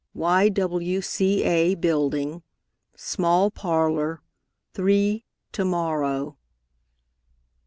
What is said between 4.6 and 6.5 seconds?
three to morrow.